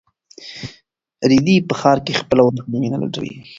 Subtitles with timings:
[1.29, 3.33] رېدی په ښار کې خپله ورکه مینه لټوي.